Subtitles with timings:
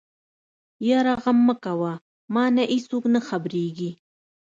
[0.87, 1.93] يره غم مکوه
[2.33, 3.91] مانه ايڅوک نه خبرېږي.